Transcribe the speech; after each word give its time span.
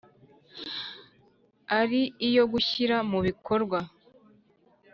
ari 1.79 2.01
iyo 2.27 2.43
gushyira 2.51 2.95
mu 3.09 3.19
bikorwa 3.27 3.79